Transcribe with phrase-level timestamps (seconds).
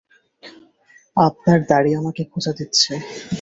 [1.17, 2.91] আপনার দাড়ি আমাকে খোঁচা দিচ্ছে।